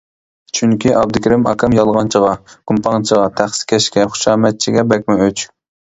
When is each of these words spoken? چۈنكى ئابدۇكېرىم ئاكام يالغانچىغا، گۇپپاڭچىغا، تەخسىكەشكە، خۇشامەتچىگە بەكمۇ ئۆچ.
چۈنكى 0.59 0.93
ئابدۇكېرىم 1.01 1.43
ئاكام 1.51 1.75
يالغانچىغا، 1.79 2.31
گۇپپاڭچىغا، 2.71 3.27
تەخسىكەشكە، 3.43 4.07
خۇشامەتچىگە 4.15 4.87
بەكمۇ 4.95 5.19
ئۆچ. 5.27 5.45